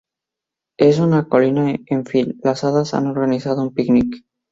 [0.79, 4.25] En una colina, en fin, las hadas han organizado un picnic.